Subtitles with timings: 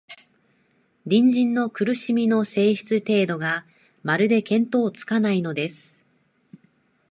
[1.05, 3.67] 隣人の苦しみの性質、程度が、
[4.01, 5.99] まるで見当つかないのです